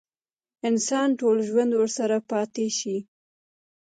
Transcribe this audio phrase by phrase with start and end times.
[0.69, 2.97] انسان ټول ژوند ورسره پاتې شي.